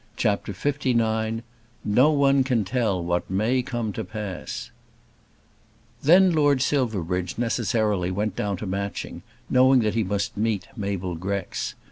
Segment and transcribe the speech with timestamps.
[0.17, 1.43] CHAPTER LIX
[1.85, 4.71] No One Can Tell What May Come to Pass
[6.01, 11.75] Then Lord Silverbridge necessarily went down to Matching, knowing that he must meet Mabel Grex.